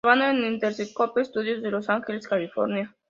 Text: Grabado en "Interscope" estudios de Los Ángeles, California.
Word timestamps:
Grabado 0.03 0.31
en 0.31 0.43
"Interscope" 0.51 1.21
estudios 1.21 1.61
de 1.61 1.69
Los 1.69 1.87
Ángeles, 1.87 2.27
California. 2.27 2.95